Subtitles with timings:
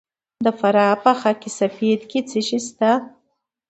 [0.45, 2.91] د فراه په خاک سفید کې څه شی شته؟